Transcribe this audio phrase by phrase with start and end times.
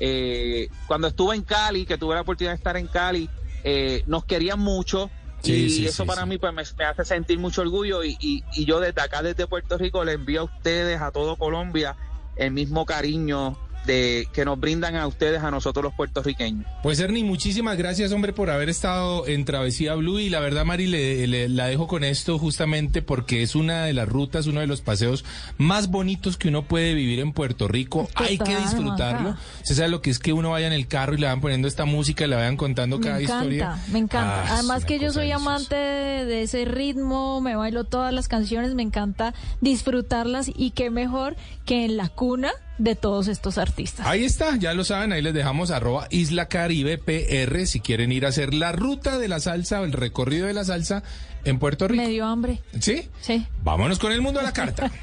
[0.00, 3.28] Eh, cuando estuve en Cali, que tuve la oportunidad de estar en Cali,
[3.64, 5.10] eh, nos querían mucho.
[5.42, 8.16] Sí, y sí, eso sí, para mí pues me, me hace sentir mucho orgullo y,
[8.20, 11.96] y, y yo desde acá, desde Puerto Rico, le envío a ustedes, a todo Colombia,
[12.36, 13.56] el mismo cariño
[13.86, 16.66] de que nos brindan a ustedes, a nosotros los puertorriqueños.
[16.82, 20.18] Pues Ernie, muchísimas gracias, hombre, por haber estado en Travesía Blue.
[20.18, 23.92] Y la verdad, Mari, le, le- la dejo con esto justamente porque es una de
[23.94, 25.24] las rutas, uno de los paseos
[25.56, 28.08] más bonitos que uno puede vivir en Puerto Rico.
[28.14, 29.36] Hay que disfrutarlo.
[29.62, 31.66] Usted sabe lo que es que uno vaya en el carro y le van poniendo
[31.68, 33.78] esta música y le vayan contando Me cada encanta, historia.
[33.90, 34.42] me encanta.
[34.42, 38.74] Ah, Además que yo soy amante de, de ese ritmo, me bailo todas las canciones,
[38.74, 44.06] me encanta disfrutarlas y qué mejor que en la cuna de todos estos artistas.
[44.06, 48.24] Ahí está, ya lo saben, ahí les dejamos arroba Isla Caribe PR si quieren ir
[48.24, 51.02] a hacer la ruta de la salsa o el recorrido de la salsa
[51.44, 52.02] en Puerto Rico.
[52.02, 52.62] Me dio hambre.
[52.80, 53.08] ¿Sí?
[53.20, 53.46] Sí.
[53.62, 54.90] Vámonos con el mundo a la carta.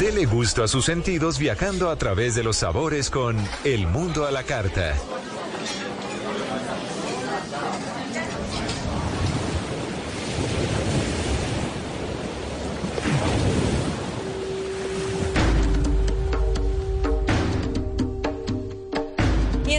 [0.00, 4.30] Dele gusto a sus sentidos viajando a través de los sabores con El Mundo a
[4.30, 4.96] la Carta.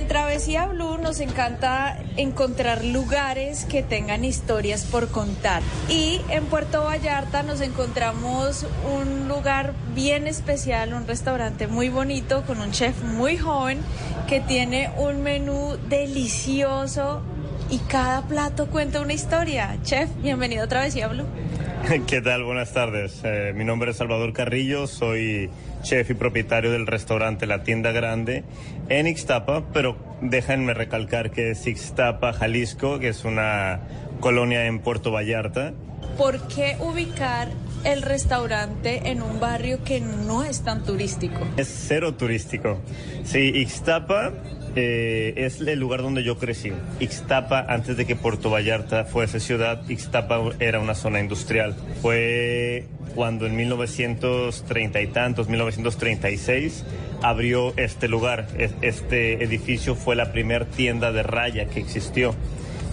[0.08, 5.62] Travesía Blue nos encanta encontrar lugares que tengan historias por contar.
[5.90, 12.62] Y en Puerto Vallarta nos encontramos un lugar bien especial, un restaurante muy bonito con
[12.62, 13.80] un chef muy joven
[14.28, 17.22] que tiene un menú delicioso
[17.70, 19.78] y cada plato cuenta una historia.
[19.84, 21.26] Chef, bienvenido a Travesía Blue.
[22.08, 22.44] ¿Qué tal?
[22.44, 23.22] Buenas tardes.
[23.24, 25.50] Eh, mi nombre es Salvador Carrillo, soy
[25.82, 28.44] chef y propietario del restaurante La Tienda Grande
[28.90, 33.82] en Ixtapa, pero déjenme recalcar que es Ixtapa, Jalisco, que es una
[34.20, 35.74] colonia en Puerto Vallarta.
[36.18, 37.50] ¿Por qué ubicar
[37.84, 41.40] el restaurante en un barrio que no es tan turístico?
[41.58, 42.80] Es cero turístico.
[43.24, 44.34] Sí, Ixtapa
[44.76, 46.72] eh, es el lugar donde yo crecí.
[47.00, 51.76] Ixtapa, antes de que Puerto Vallarta fuese ciudad, Ixtapa era una zona industrial.
[52.02, 56.86] Fue cuando en 1930 y tantos, 1936,
[57.22, 58.48] abrió este lugar.
[58.58, 62.34] Es- Este edificio fue la primer tienda de raya que existió.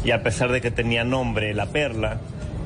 [0.04, 2.20] Y a pesar de que tenía nombre La Perla,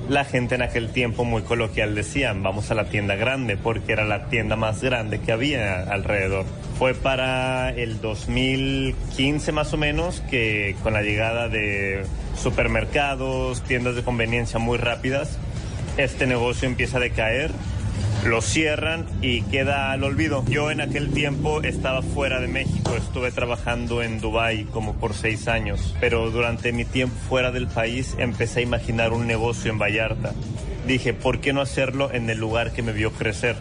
[0.08, 4.04] la gente en aquel tiempo muy coloquial decían, vamos a la tienda grande, porque era
[4.04, 6.44] la tienda más grande que había alrededor.
[6.78, 12.04] Fue para el 2015 más o menos que con la llegada de
[12.36, 15.38] supermercados, tiendas de conveniencia muy rápidas,
[15.96, 17.52] este negocio empieza a decaer,
[18.24, 20.44] lo cierran y queda al olvido.
[20.48, 25.48] Yo en aquel tiempo estaba fuera de México, estuve trabajando en Dubái como por seis
[25.48, 30.32] años, pero durante mi tiempo fuera del país empecé a imaginar un negocio en Vallarta.
[30.86, 33.56] Dije, ¿por qué no hacerlo en el lugar que me vio crecer?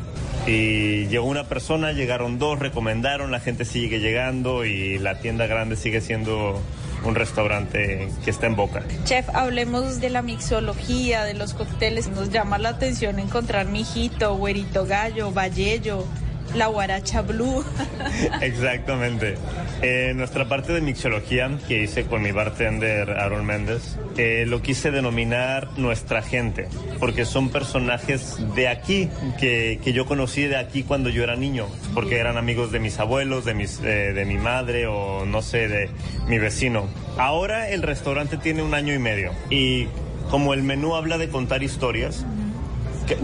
[0.47, 5.75] Y llegó una persona, llegaron dos, recomendaron, la gente sigue llegando y la tienda grande
[5.75, 6.59] sigue siendo
[7.03, 8.83] un restaurante que está en boca.
[9.05, 12.09] Chef, hablemos de la mixología, de los cócteles.
[12.09, 16.05] Nos llama la atención encontrar mijito, güerito gallo, vallello,
[16.55, 17.63] la guaracha blue.
[18.41, 19.35] Exactamente.
[19.81, 24.91] Eh, nuestra parte de mixología que hice con mi bartender Aaron Méndez, eh, lo quise
[24.91, 26.67] denominar nuestra gente,
[26.99, 31.67] porque son personajes de aquí, que, que yo conocí de aquí cuando yo era niño,
[31.93, 35.67] porque eran amigos de mis abuelos, de, mis, eh, de mi madre o no sé,
[35.67, 35.89] de
[36.27, 36.87] mi vecino.
[37.17, 39.87] Ahora el restaurante tiene un año y medio y
[40.29, 42.25] como el menú habla de contar historias,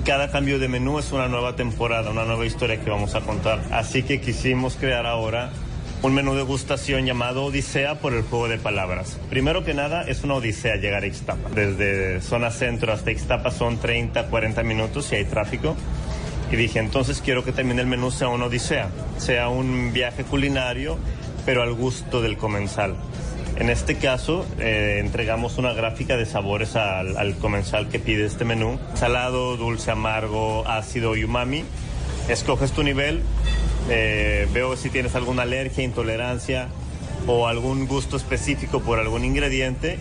[0.06, 3.60] cada cambio de menú es una nueva temporada, una nueva historia que vamos a contar.
[3.72, 5.52] Así que quisimos crear ahora
[6.04, 9.20] un menú de gustación llamado Odisea por el juego de palabras.
[9.30, 11.50] Primero que nada, es una odisea llegar a Ixtapa.
[11.50, 15.76] Desde zona centro hasta Ixtapa son 30, 40 minutos si hay tráfico.
[16.52, 20.98] Y dije, entonces quiero que también el menú sea una odisea, sea un viaje culinario,
[21.46, 22.96] pero al gusto del comensal.
[23.58, 28.46] En este caso, eh, entregamos una gráfica de sabores al, al comensal que pide este
[28.46, 28.80] menú.
[28.94, 31.64] Salado, dulce, amargo, ácido y umami.
[32.30, 33.24] Escoges tu nivel,
[33.90, 36.68] eh, veo si tienes alguna alergia, intolerancia
[37.26, 39.98] o algún gusto específico por algún ingrediente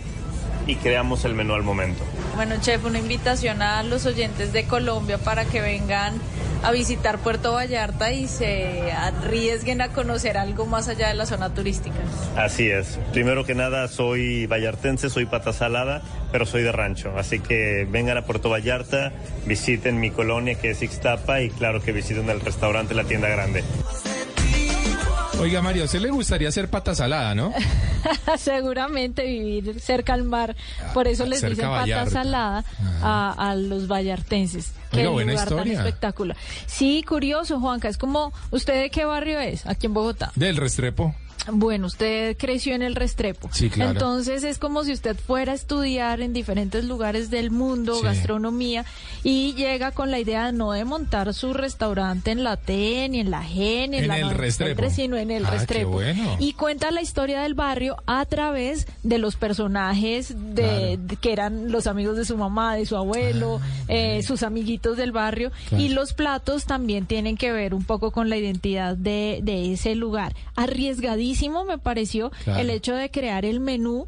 [0.67, 2.03] y creamos el menú al momento.
[2.37, 6.13] Bueno, chef, una invitación a los oyentes de Colombia para que vengan
[6.61, 11.51] a visitar Puerto Vallarta y se arriesguen a conocer algo más allá de la zona
[11.55, 11.95] turística.
[12.35, 12.99] Así es.
[13.11, 17.11] Primero que nada, soy vallartense, soy pata salada, pero soy de rancho.
[17.17, 19.13] Así que vengan a Puerto Vallarta,
[19.47, 23.63] visiten mi colonia que es Ixtapa y claro que visiten el restaurante La Tienda Grande.
[25.39, 27.53] Oiga, Mario, a usted le gustaría ser pata salada, ¿no?
[28.37, 30.55] Seguramente vivir cerca al mar.
[30.93, 32.63] Por eso les cerca dicen pata salada
[33.03, 34.71] a, a los vallartenses.
[34.91, 35.79] Qué Oiga, buena lugar tan historia.
[35.79, 36.37] espectacular.
[36.65, 37.87] Sí, curioso, Juanca.
[37.87, 39.65] Es como, ¿usted de qué barrio es?
[39.67, 40.31] Aquí en Bogotá.
[40.35, 41.13] Del Restrepo.
[41.51, 43.49] Bueno, usted creció en el Restrepo.
[43.53, 43.91] Sí, claro.
[43.91, 48.03] Entonces es como si usted fuera a estudiar en diferentes lugares del mundo, Sí.
[48.03, 48.85] gastronomía,
[49.23, 53.31] y llega con la idea no de montar su restaurante en la T, ni en
[53.31, 54.37] la G, ni en, En la el 93,
[54.69, 54.93] Restrepo.
[54.93, 55.91] sino en el Ah, qué Restrepo.
[55.91, 56.35] bueno.
[56.39, 61.71] Y cuenta la historia del barrio a través de los personajes de, de- que eran
[61.71, 65.51] los amigos de su mamá, de su abuelo, eh, sus amiguitos del barrio.
[65.53, 65.83] Ah, Claro.
[65.83, 69.95] Y los platos también tienen que ver un poco con la identidad de, de ese
[69.95, 70.33] lugar.
[70.55, 72.59] Arriesgadísimo me pareció Claro.
[72.59, 74.07] el hecho de crear el menú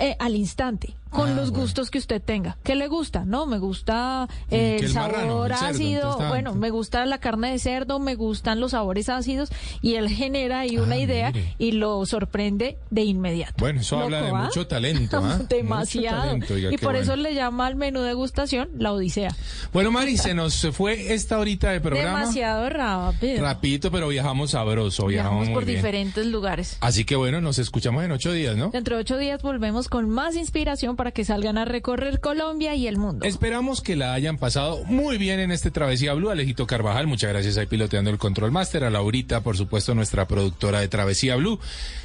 [0.00, 1.64] eh, al instante, con Ah, los bueno.
[1.64, 2.56] gustos que usted tenga.
[2.62, 3.24] ¿Qué le gusta?
[3.24, 7.50] No, me gusta eh, el marrano, sabor el cerdo, ácido, bueno, me gusta la carne
[7.52, 9.50] de cerdo, me gustan los sabores ácidos
[9.82, 11.54] y él genera ahí una Ah, idea mire.
[11.58, 13.54] y lo sorprende de inmediato.
[13.58, 14.34] Bueno, eso habla de ¿ah?
[14.44, 15.20] mucho talento.
[15.20, 16.22] Mucho Demasiado.
[16.22, 16.98] talento, oiga, y por bueno.
[17.00, 19.34] eso le llama al menú degustación la Odisea.
[19.72, 22.20] Bueno, Mari, se nos fue esta horita de programa.
[22.20, 23.42] Demasiado rápido.
[23.42, 25.76] Rapidito, pero viajamos sabroso, viajamos, Viajamos muy por bien.
[25.78, 26.76] diferentes lugares.
[26.80, 28.70] Así que bueno, nos escuchamos en ocho días, ¿no?
[28.70, 32.86] Dentro de ocho días volvemos con más inspiración para que salgan a recorrer Colombia y
[32.86, 33.24] el mundo.
[33.24, 36.28] Esperamos que la hayan pasado muy bien en este Travesía Blue.
[36.28, 38.84] Alejito Carvajal, muchas gracias ahí piloteando el Control Master.
[38.84, 41.58] A Laurita, por supuesto, nuestra productora de Travesía Blue.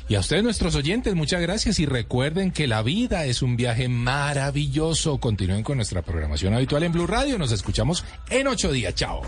[0.07, 1.77] Y a ustedes, nuestros oyentes, muchas gracias.
[1.79, 5.17] Y recuerden que la vida es un viaje maravilloso.
[5.17, 7.37] Continúen con nuestra programación habitual en Blue Radio.
[7.37, 8.95] Nos escuchamos en ocho días.
[8.95, 9.23] Chao.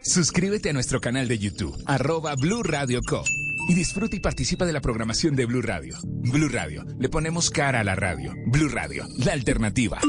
[0.00, 3.24] Suscríbete a nuestro canal de YouTube, arroba Blue Radio Co.
[3.68, 5.96] Y disfruta y participa de la programación de Blue Radio.
[6.04, 8.34] Blue Radio, le ponemos cara a la radio.
[8.46, 10.00] Blue Radio, la alternativa.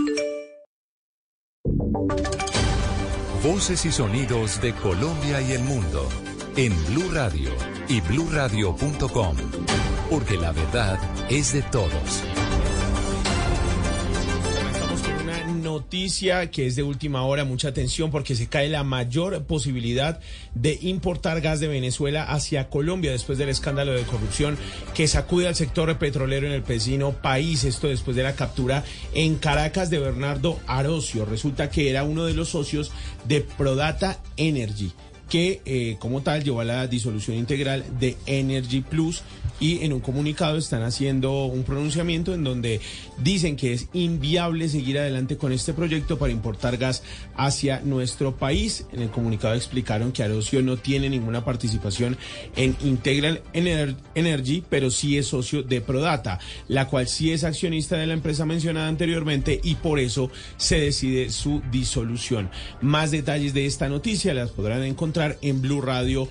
[3.43, 6.09] Voces y sonidos de Colombia y el mundo
[6.57, 7.51] en Blue Radio
[7.87, 9.37] y bluradio.com,
[10.09, 10.99] porque la verdad
[11.29, 12.23] es de todos.
[15.95, 20.19] Noticia que es de última hora, mucha atención porque se cae la mayor posibilidad
[20.53, 24.57] de importar gas de Venezuela hacia Colombia después del escándalo de corrupción
[24.93, 27.63] que sacude al sector petrolero en el vecino país.
[27.63, 28.83] Esto después de la captura
[29.13, 31.23] en Caracas de Bernardo Arocio.
[31.23, 32.91] Resulta que era uno de los socios
[33.25, 34.91] de Prodata Energy
[35.29, 39.23] que eh, como tal llevó a la disolución integral de Energy Plus
[39.59, 42.81] y en un comunicado están haciendo un pronunciamiento en donde
[43.23, 47.03] dicen que es inviable seguir adelante con este proyecto para importar gas
[47.37, 48.85] hacia nuestro país.
[48.91, 52.17] En el comunicado explicaron que Arocio no tiene ninguna participación
[52.57, 56.37] en Integral Ener- Energy, pero sí es socio de Prodata,
[56.67, 61.29] la cual sí es accionista de la empresa mencionada anteriormente y por eso se decide
[61.29, 62.49] su disolución.
[62.81, 66.27] Más detalles de esta noticia las podrán encontrar en Blue Radio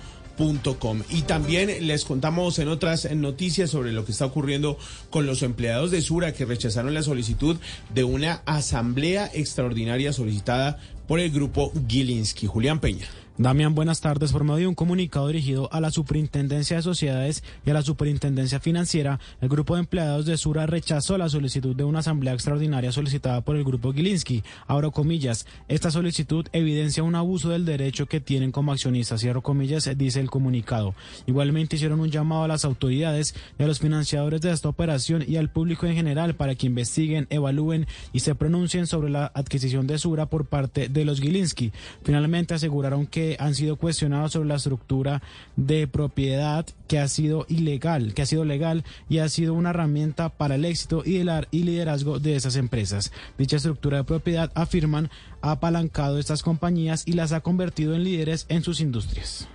[0.79, 1.01] Com.
[1.09, 4.77] Y también les contamos en otras noticias sobre lo que está ocurriendo
[5.09, 7.57] con los empleados de Sura que rechazaron la solicitud
[7.93, 12.47] de una asamblea extraordinaria solicitada por el grupo Gilinski.
[12.47, 13.07] Julián Peña.
[13.37, 14.31] Damián, buenas tardes.
[14.31, 18.61] Por medio de un comunicado dirigido a la Superintendencia de Sociedades y a la Superintendencia
[18.61, 23.41] Financiera, el grupo de empleados de Sura rechazó la solicitud de una asamblea extraordinaria solicitada
[23.41, 24.41] por el grupo Gilinski.
[24.67, 29.89] Abro comillas, esta solicitud evidencia un abuso del derecho que tienen como accionistas, cierro comillas,
[29.97, 30.95] dice el comunicado.
[31.27, 35.35] Igualmente hicieron un llamado a las autoridades y a los financiadores de esta operación y
[35.35, 39.97] al público en general para que investiguen, evalúen y se pronuncien sobre la adquisición de
[39.97, 41.73] Sura por parte de los Gilinski.
[42.01, 45.21] Finalmente aseguraron que han sido cuestionados sobre la estructura
[45.55, 50.29] de propiedad que ha sido ilegal, que ha sido legal y ha sido una herramienta
[50.29, 51.23] para el éxito y
[51.63, 53.11] liderazgo de esas empresas.
[53.37, 55.09] Dicha estructura de propiedad, afirman,
[55.41, 59.47] ha apalancado estas compañías y las ha convertido en líderes en sus industrias.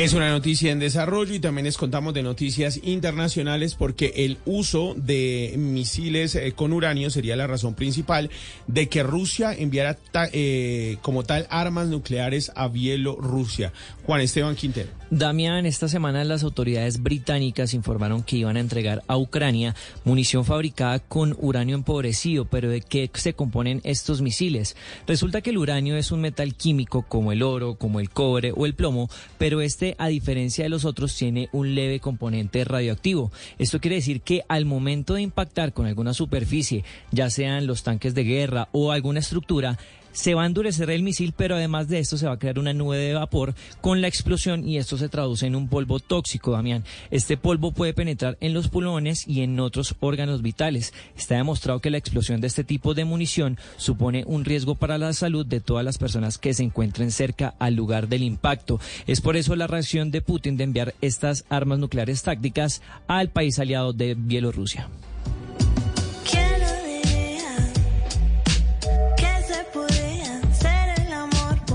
[0.00, 4.94] Es una noticia en desarrollo y también les contamos de noticias internacionales porque el uso
[4.96, 8.30] de misiles eh, con uranio sería la razón principal
[8.66, 9.98] de que Rusia enviara
[10.32, 13.74] eh, como tal armas nucleares a Bielorrusia.
[14.06, 14.88] Juan Esteban Quintero.
[15.10, 21.00] Damián, esta semana las autoridades británicas informaron que iban a entregar a Ucrania munición fabricada
[21.00, 24.76] con uranio empobrecido, pero ¿de qué se componen estos misiles?
[25.08, 28.66] Resulta que el uranio es un metal químico como el oro, como el cobre o
[28.66, 33.32] el plomo, pero este, a diferencia de los otros, tiene un leve componente radioactivo.
[33.58, 38.14] Esto quiere decir que al momento de impactar con alguna superficie, ya sean los tanques
[38.14, 39.78] de guerra o alguna estructura,
[40.12, 42.72] se va a endurecer el misil, pero además de esto se va a crear una
[42.72, 46.84] nube de vapor con la explosión y esto se traduce en un polvo tóxico, Damián.
[47.10, 50.92] Este polvo puede penetrar en los pulmones y en otros órganos vitales.
[51.16, 55.12] Está demostrado que la explosión de este tipo de munición supone un riesgo para la
[55.12, 58.80] salud de todas las personas que se encuentren cerca al lugar del impacto.
[59.06, 63.58] Es por eso la reacción de Putin de enviar estas armas nucleares tácticas al país
[63.58, 64.88] aliado de Bielorrusia.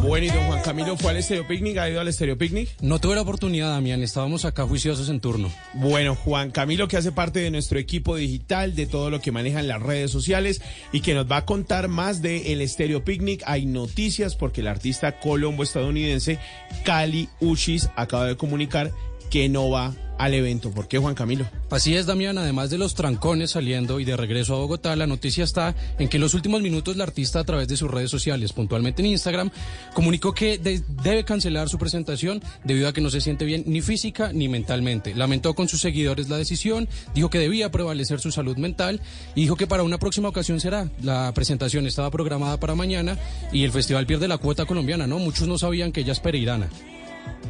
[0.05, 2.69] Bueno, y don Juan Camilo fue al Estéreo Picnic, ¿ha ido al Estéreo Picnic?
[2.79, 5.51] No tuve la oportunidad, Damián, estábamos acá juiciosos en turno.
[5.73, 9.67] Bueno, Juan Camilo, que hace parte de nuestro equipo digital, de todo lo que manejan
[9.67, 13.41] las redes sociales y que nos va a contar más de el Estéreo Picnic.
[13.47, 16.37] Hay noticias porque el artista colombo-estadounidense
[16.83, 18.91] Cali Uchis acaba de comunicar
[19.31, 20.71] que no va al evento.
[20.71, 21.45] ¿Por qué, Juan Camilo?
[21.69, 25.43] Así es, Damián, además de los trancones saliendo y de regreso a Bogotá, la noticia
[25.43, 28.53] está en que en los últimos minutos la artista a través de sus redes sociales,
[28.53, 29.49] puntualmente en Instagram,
[29.93, 33.81] comunicó que de- debe cancelar su presentación debido a que no se siente bien ni
[33.81, 35.13] física ni mentalmente.
[35.15, 39.01] Lamentó con sus seguidores la decisión, dijo que debía prevalecer su salud mental
[39.35, 40.89] y dijo que para una próxima ocasión será.
[41.01, 43.17] La presentación estaba programada para mañana
[43.51, 45.19] y el festival pierde la cuota colombiana, ¿no?
[45.19, 46.69] Muchos no sabían que ella es pereirana.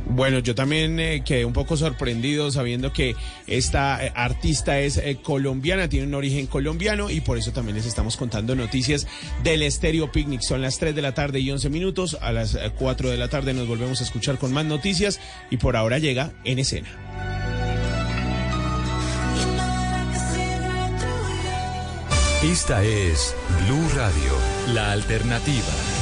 [0.07, 3.15] Bueno, yo también eh, quedé un poco sorprendido sabiendo que
[3.47, 7.85] esta eh, artista es eh, colombiana, tiene un origen colombiano y por eso también les
[7.85, 9.07] estamos contando noticias
[9.43, 10.41] del Estéreo Picnic.
[10.41, 12.17] Son las 3 de la tarde y 11 minutos.
[12.21, 15.19] A las eh, 4 de la tarde nos volvemos a escuchar con más noticias
[15.49, 16.89] y por ahora llega en escena.
[22.43, 23.35] Esta es
[23.65, 24.33] Blue Radio,
[24.73, 25.94] la alternativa.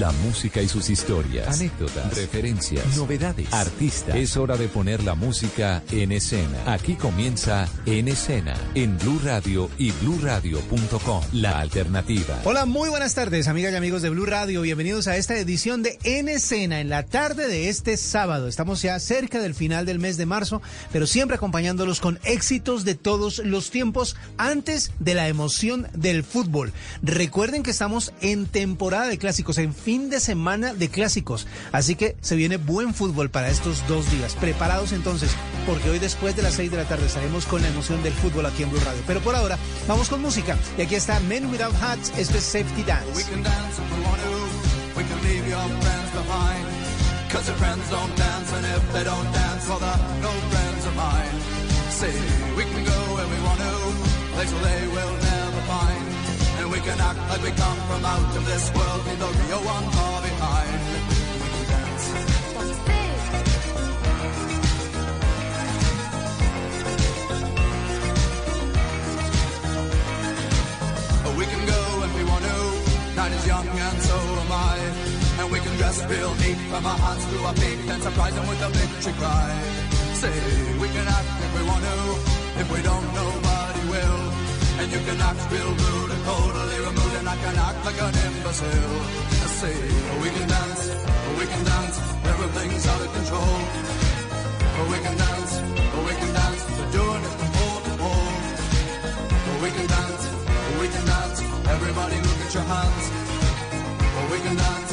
[0.00, 4.16] La música y sus historias, anécdotas, referencias, novedades, artistas.
[4.16, 6.58] Es hora de poner la música en escena.
[6.66, 11.22] Aquí comienza En Escena, en Blue Radio y bluradio.com.
[11.34, 12.40] La alternativa.
[12.42, 14.62] Hola, muy buenas tardes, amigas y amigos de Blue Radio.
[14.62, 18.48] Bienvenidos a esta edición de En Escena en la tarde de este sábado.
[18.48, 20.60] Estamos ya cerca del final del mes de marzo,
[20.92, 26.72] pero siempre acompañándolos con éxitos de todos los tiempos antes de la emoción del fútbol.
[27.02, 31.46] Recuerden que estamos en temporada de clásicos, en fin de semana de clásicos.
[31.72, 34.34] Así que se viene buen fútbol para estos dos días.
[34.34, 35.30] Preparados entonces,
[35.66, 38.46] porque hoy después de las 6 de la tarde estaremos con la emoción del fútbol
[38.46, 39.02] aquí en Blue Radio.
[39.06, 40.56] Pero por ahora, vamos con música.
[40.78, 43.24] Y aquí está Men Without Hats, esto es Safety Dance.
[43.42, 43.82] Dance
[48.64, 49.68] if they don't dance,
[52.56, 55.23] we can go where we want
[56.74, 59.86] we can act like we come from out of this world, leave the real one
[59.94, 60.80] far behind.
[61.38, 62.06] We can dance.
[71.38, 72.58] We can go when we want to.
[73.18, 74.76] Night is young and so am I.
[75.38, 78.46] And we can dress real neat from our hands to our feet and surprise them
[78.48, 79.50] with a victory cry.
[80.22, 80.34] Say
[80.82, 81.98] we can act if we want to.
[82.62, 84.22] If we don't, nobody will.
[84.80, 89.00] And you can act real rude totally removed, and I can act like an imbecile.
[89.44, 89.76] I say
[90.10, 90.82] oh, we can dance,
[91.26, 91.96] oh, we can dance.
[92.32, 93.56] Everything's out of control.
[94.76, 95.52] Oh, we can dance,
[96.08, 96.62] we can dance.
[96.76, 98.32] We're doing it from pole to pole.
[99.62, 100.24] We can dance,
[100.80, 101.38] we can dance.
[101.76, 103.04] Everybody look at your hands.
[104.32, 104.92] We can dance,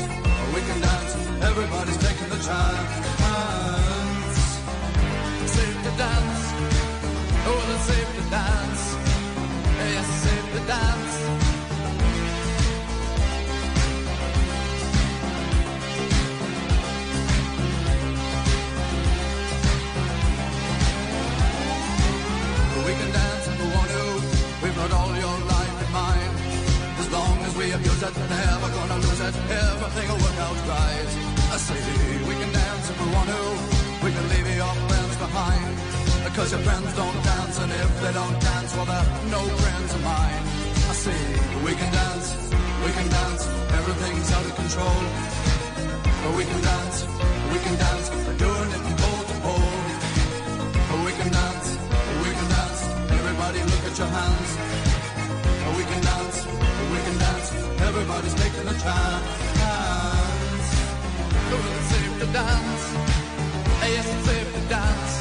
[0.53, 1.11] we can dance.
[1.49, 3.20] Everybody's taking the chance.
[28.01, 29.35] lose it, never gonna lose it.
[29.49, 31.09] Everything'll work out right.
[31.53, 31.81] I say
[32.27, 33.43] we can dance if we want to.
[34.05, 35.77] We can leave your friends behind.
[36.35, 40.01] Cause your friends don't dance, and if they don't dance, well, they're no friends of
[40.01, 40.43] mine.
[40.91, 41.19] I say
[41.65, 42.27] we can dance,
[42.85, 43.43] we can dance,
[43.79, 44.99] everything's out of control.
[46.23, 46.97] But we can dance,
[47.51, 49.75] we can dance, we're doing it from pole to pole.
[50.89, 51.67] But we can dance,
[52.23, 52.81] we can dance,
[53.19, 54.70] everybody look at your hands.
[58.01, 58.81] Everybody's taking a chance.
[61.51, 62.83] Well, it's save the dance.
[63.93, 65.13] Yes, it's safe the dance.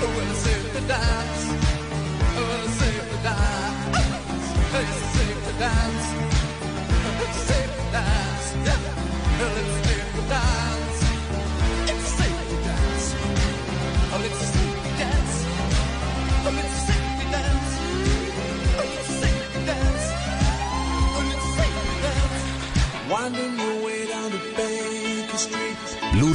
[0.00, 1.42] Well, it's save the dance.
[2.34, 3.98] Well, it's save the dance.
[4.72, 6.06] Yes, it's safe the dance.
[7.22, 8.46] It's safe to dance.
[8.66, 8.80] Yeah.
[9.38, 9.85] Well, it's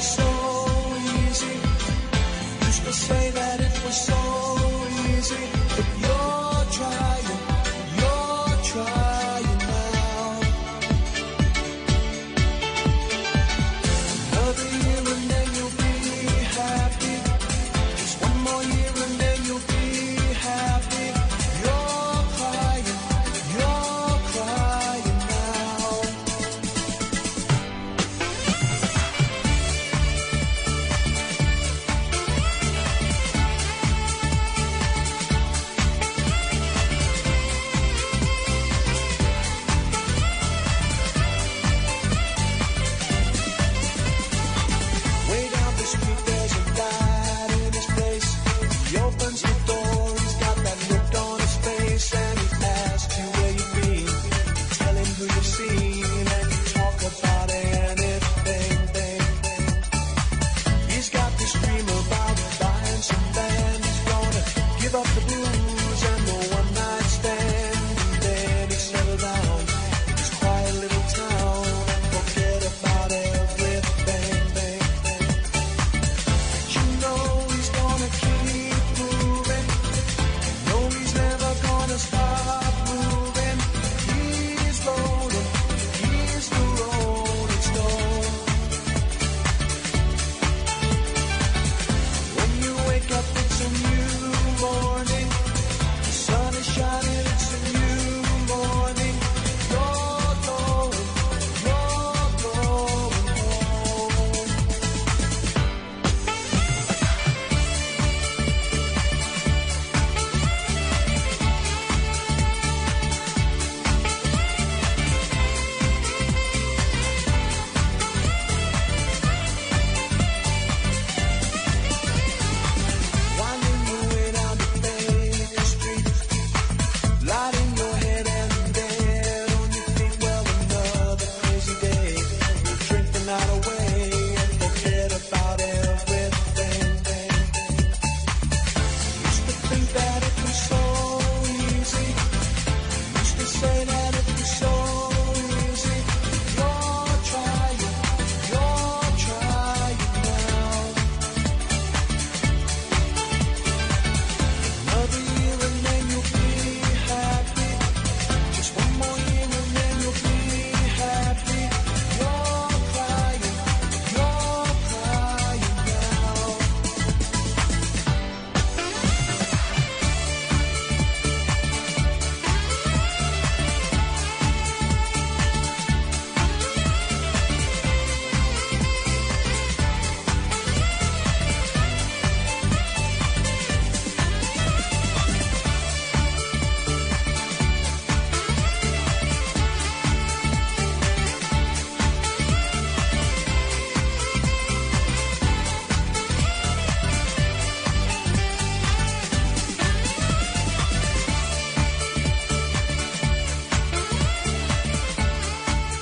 [0.00, 0.24] so
[1.26, 1.58] easy.
[2.92, 4.18] Say that it was so
[5.08, 5.61] easy.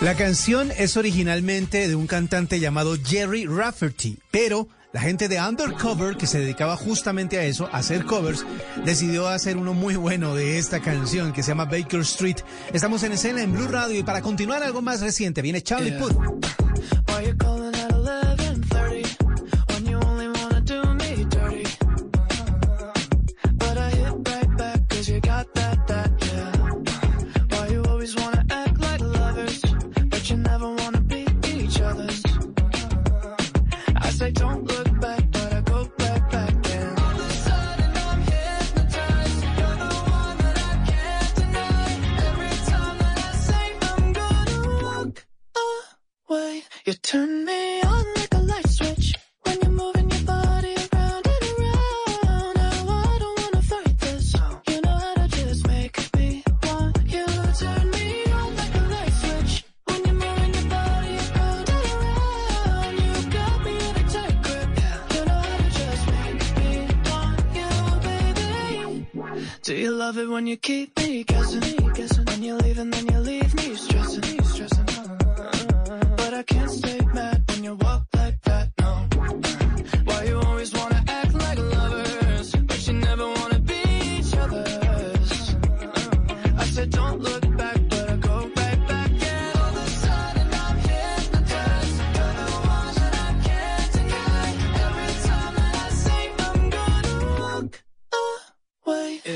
[0.01, 6.17] La canción es originalmente de un cantante llamado Jerry Rafferty, pero la gente de Undercover,
[6.17, 8.47] que se dedicaba justamente a eso, a hacer covers,
[8.87, 12.39] decidió hacer uno muy bueno de esta canción que se llama Baker Street.
[12.73, 16.17] Estamos en escena en Blue Radio y para continuar algo más reciente viene Charlie Puth.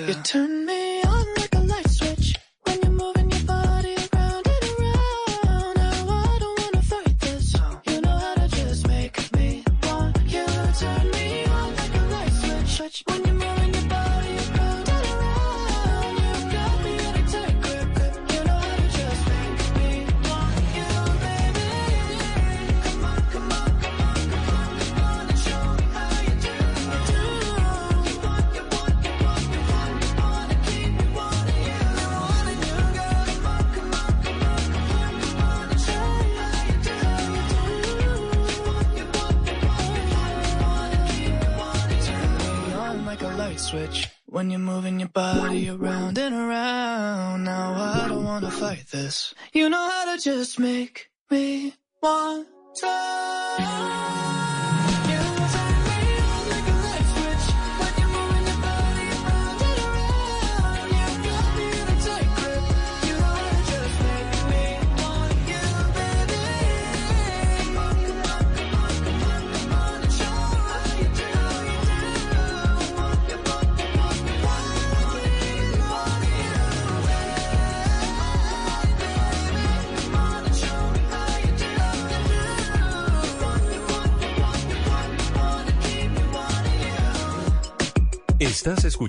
[0.06, 0.63] You turn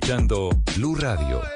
[0.06, 1.55] escuchando Blue Radio.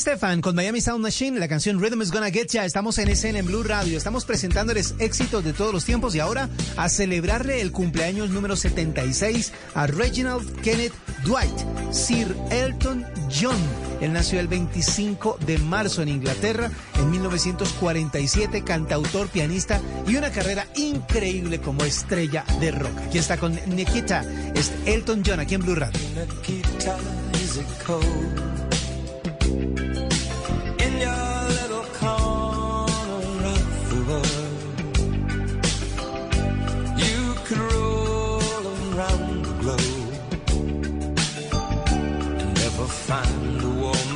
[0.00, 2.64] Estefan con Miami Sound Machine, la canción Rhythm is Gonna Get Ya.
[2.64, 3.98] Estamos en escena en Blue Radio.
[3.98, 9.52] Estamos presentándoles éxitos de todos los tiempos y ahora a celebrarle el cumpleaños número 76
[9.74, 13.58] a Reginald Kenneth Dwight, Sir Elton John.
[14.00, 20.66] Él nació el 25 de marzo en Inglaterra en 1947, cantautor, pianista y una carrera
[20.76, 22.96] increíble como estrella de rock.
[23.06, 26.00] Aquí está con Nikita, es Elton John aquí en Blue Radio.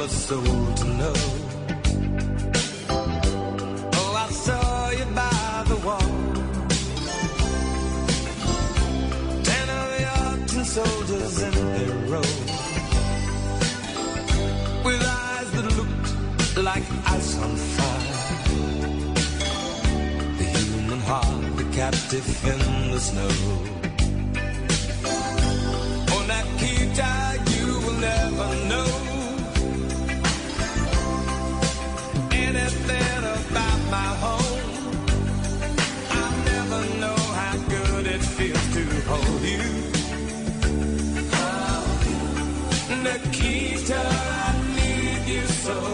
[0.04, 1.14] Warmer soul to know.
[3.92, 6.10] Oh, I saw you by the wall.
[9.42, 12.30] Ten of your tin soldiers in their row
[14.84, 18.12] with eyes that looked like ice on fire.
[20.38, 23.83] The human heart, the captive in the snow.
[45.64, 45.93] So.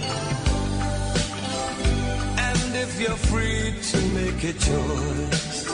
[3.01, 5.65] You're free to make a choice,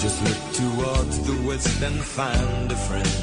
[0.00, 3.14] just look towards the west and find a friend.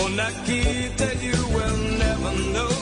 [0.00, 2.74] Oh, Nikita, you will never know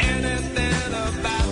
[0.00, 1.43] anything about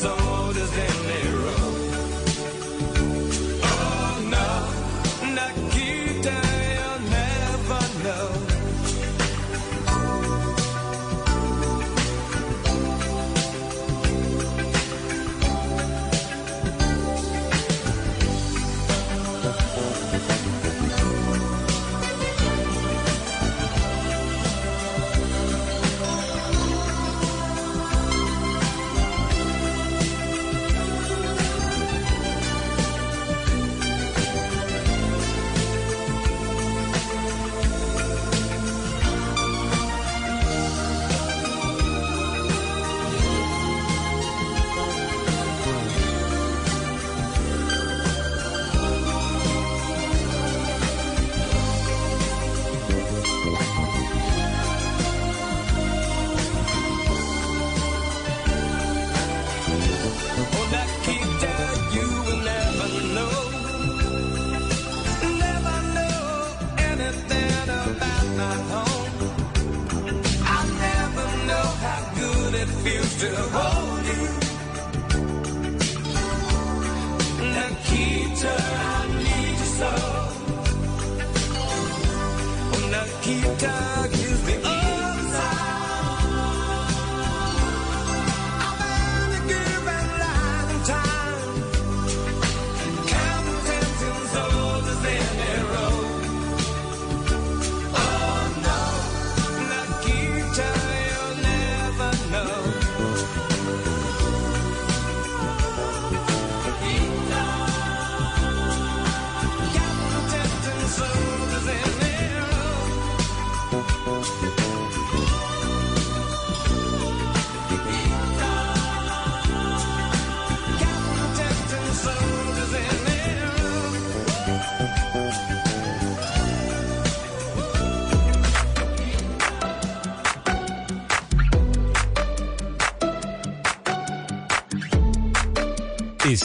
[0.00, 0.27] so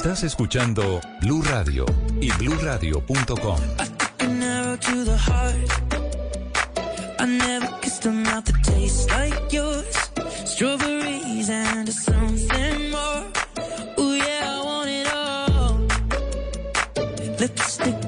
[0.04, 1.86] Estás escuchando Blue Radio
[2.20, 3.58] y BlueRadio.com.
[17.86, 18.03] I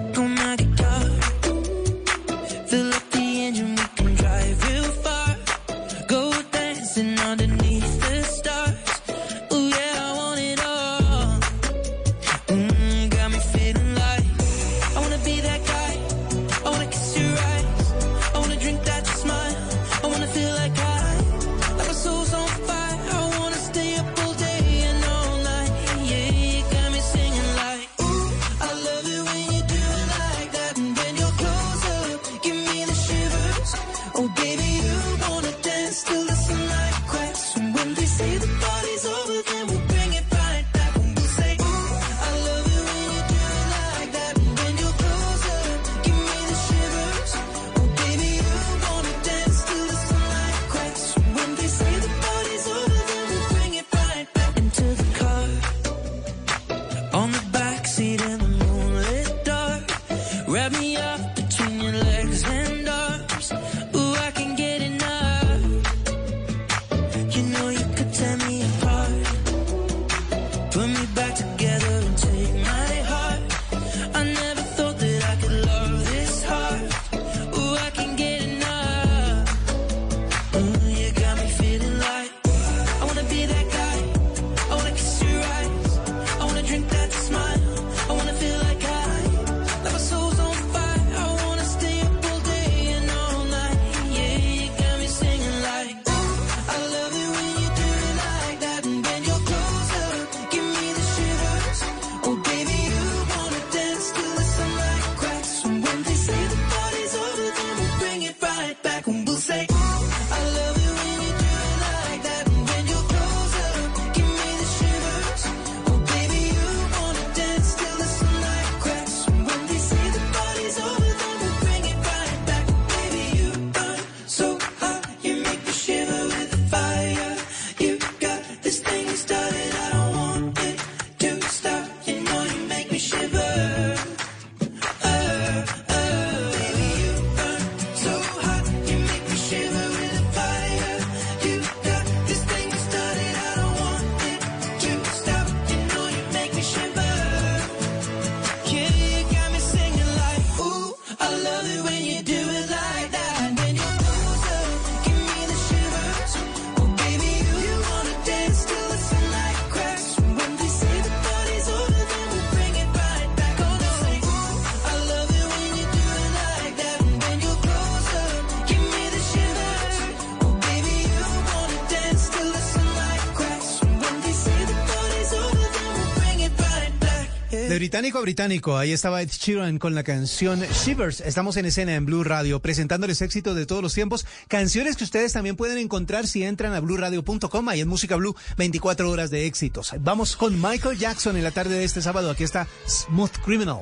[178.14, 181.22] Británico ahí estaba Ed Sheeran con la canción Shivers.
[181.22, 185.34] Estamos en escena en Blue Radio presentándoles éxitos de todos los tiempos, canciones que ustedes
[185.34, 189.92] también pueden encontrar si entran a blueradio.com y en Música Blue 24 horas de éxitos.
[190.00, 192.30] Vamos con Michael Jackson en la tarde de este sábado.
[192.30, 193.82] Aquí está Smooth Criminal.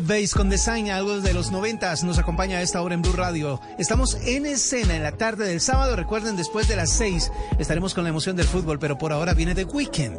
[0.00, 3.60] Base con Design, algo de los noventas, nos acompaña a esta hora en Blue Radio.
[3.78, 5.94] Estamos en escena en la tarde del sábado.
[5.94, 9.54] Recuerden, después de las seis estaremos con la emoción del fútbol, pero por ahora viene
[9.54, 10.18] The Weekend.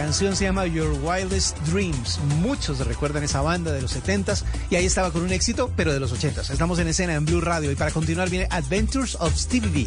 [0.00, 2.20] canción se llama Your Wildest Dreams.
[2.40, 6.00] Muchos recuerdan esa banda de los 70s y ahí estaba con un éxito, pero de
[6.00, 6.50] los 80s.
[6.50, 9.86] Estamos en escena en Blue Radio y para continuar viene Adventures of Stevie B.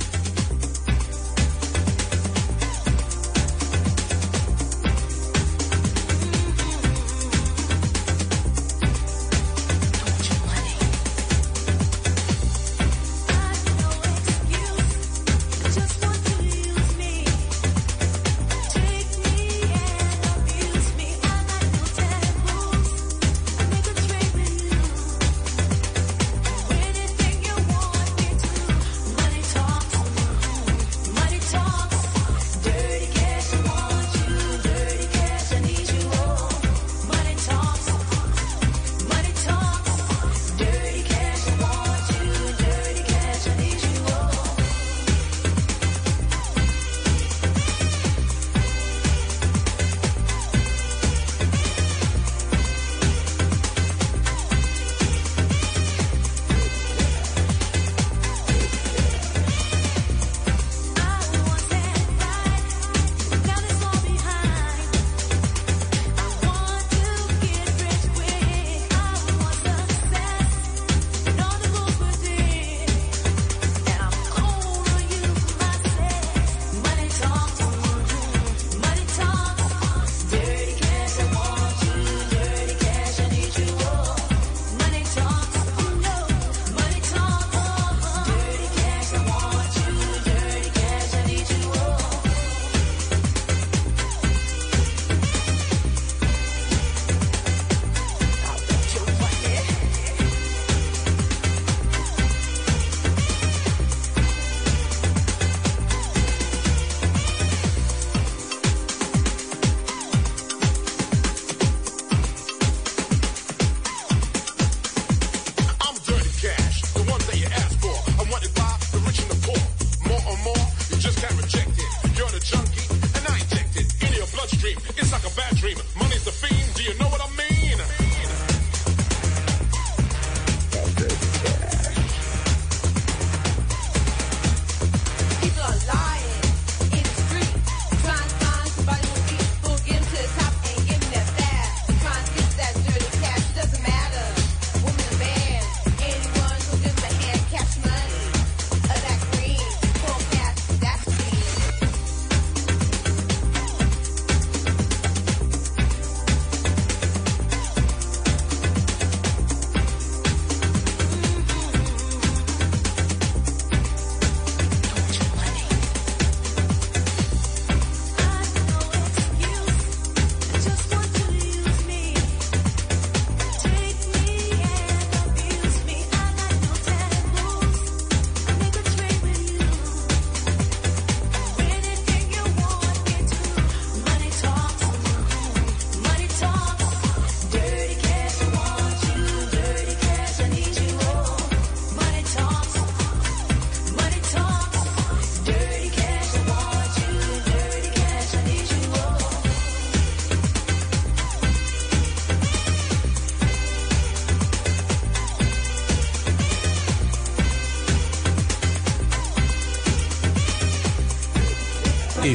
[124.97, 125.77] It's like a bad dream.
[125.97, 127.42] Money's the fiend, do you know what I mean?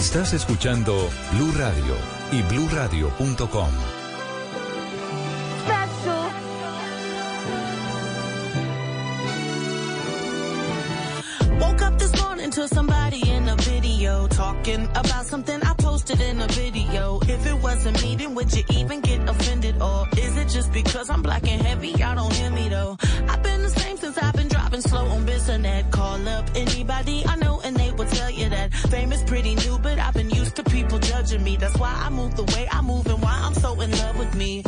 [0.09, 1.95] Estás escuchando Blue Radio
[2.33, 3.69] y bluradio.com.
[11.61, 16.41] Woke up this morning to somebody in a video talking about something I posted in
[16.41, 17.21] a video.
[17.25, 18.98] If it wasn't me, then would you even
[31.29, 31.57] judging me.
[31.57, 34.35] That's why I move the way I move and why I'm so in love with
[34.35, 34.63] me.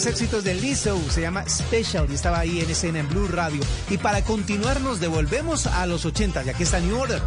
[0.00, 3.60] grandes éxitos de Lizzo, se llama Special y estaba ahí en escena en Blue Radio.
[3.90, 7.20] Y para continuar nos devolvemos a los 80, ya que está New Order.